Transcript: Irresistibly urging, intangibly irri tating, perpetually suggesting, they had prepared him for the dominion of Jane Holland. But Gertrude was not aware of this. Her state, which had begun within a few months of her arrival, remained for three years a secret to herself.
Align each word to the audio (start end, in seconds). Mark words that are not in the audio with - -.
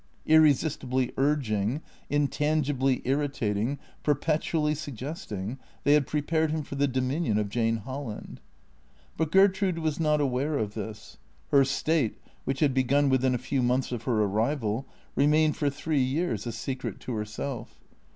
Irresistibly 0.25 1.11
urging, 1.15 1.79
intangibly 2.09 3.01
irri 3.01 3.29
tating, 3.29 3.77
perpetually 4.01 4.73
suggesting, 4.73 5.59
they 5.83 5.93
had 5.93 6.07
prepared 6.07 6.49
him 6.49 6.63
for 6.63 6.73
the 6.73 6.87
dominion 6.87 7.37
of 7.37 7.49
Jane 7.49 7.77
Holland. 7.77 8.41
But 9.15 9.31
Gertrude 9.31 9.77
was 9.77 9.99
not 9.99 10.19
aware 10.19 10.57
of 10.57 10.73
this. 10.73 11.17
Her 11.51 11.63
state, 11.63 12.17
which 12.45 12.61
had 12.61 12.73
begun 12.73 13.09
within 13.09 13.35
a 13.35 13.37
few 13.37 13.61
months 13.61 13.91
of 13.91 14.01
her 14.05 14.23
arrival, 14.23 14.87
remained 15.15 15.55
for 15.55 15.69
three 15.69 16.01
years 16.01 16.47
a 16.47 16.51
secret 16.51 16.99
to 17.01 17.13
herself. 17.13 17.79